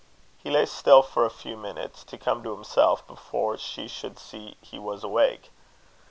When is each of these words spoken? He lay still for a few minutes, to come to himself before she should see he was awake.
He 0.39 0.49
lay 0.49 0.65
still 0.65 1.03
for 1.03 1.25
a 1.25 1.29
few 1.29 1.55
minutes, 1.55 2.03
to 2.05 2.17
come 2.17 2.41
to 2.41 2.55
himself 2.55 3.05
before 3.05 3.55
she 3.59 3.87
should 3.87 4.17
see 4.17 4.57
he 4.59 4.79
was 4.79 5.03
awake. 5.03 5.51